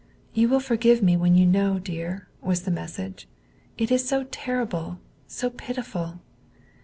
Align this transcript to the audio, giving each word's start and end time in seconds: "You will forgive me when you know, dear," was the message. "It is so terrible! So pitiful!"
"You 0.33 0.49
will 0.49 0.59
forgive 0.59 1.03
me 1.03 1.15
when 1.15 1.35
you 1.35 1.45
know, 1.45 1.77
dear," 1.77 2.27
was 2.41 2.63
the 2.63 2.71
message. 2.71 3.27
"It 3.77 3.91
is 3.91 4.09
so 4.09 4.23
terrible! 4.31 4.97
So 5.27 5.51
pitiful!" 5.51 6.21